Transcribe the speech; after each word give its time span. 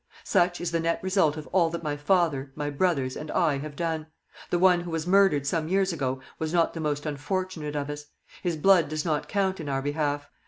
Such 0.23 0.59
is 0.59 0.71
the 0.71 0.79
net 0.79 0.97
result 1.03 1.37
of 1.37 1.45
all 1.51 1.69
that 1.69 1.83
my 1.83 1.95
father, 1.95 2.51
my 2.55 2.71
brothers, 2.71 3.15
and 3.15 3.29
I 3.29 3.59
have 3.59 3.75
done. 3.75 4.07
The 4.49 4.57
one 4.57 4.81
who 4.81 4.89
was 4.89 5.05
murdered 5.05 5.45
some 5.45 5.67
years 5.67 5.93
ago 5.93 6.21
was 6.39 6.51
not 6.51 6.73
the 6.73 6.79
most 6.79 7.05
unfortunate 7.05 7.75
of 7.75 7.87
us. 7.87 8.05
His 8.41 8.57
blood 8.57 8.89
does 8.89 9.05
not 9.05 9.27
count 9.29 9.59
in 9.59 9.69
our 9.69 9.83
behalf. 9.83 10.27